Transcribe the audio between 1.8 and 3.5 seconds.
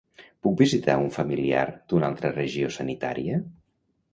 d’una altra regió sanitària?